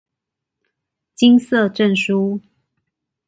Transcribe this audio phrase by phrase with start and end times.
[1.13, 2.41] 金色證書